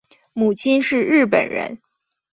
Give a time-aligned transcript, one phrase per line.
[0.33, 1.77] 母亲是日本人。